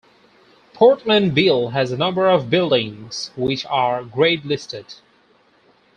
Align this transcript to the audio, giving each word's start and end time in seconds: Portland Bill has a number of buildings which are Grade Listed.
Portland 0.73 1.35
Bill 1.35 1.69
has 1.69 1.91
a 1.91 1.95
number 1.95 2.27
of 2.27 2.49
buildings 2.49 3.29
which 3.37 3.67
are 3.67 4.03
Grade 4.03 4.43
Listed. 4.43 4.95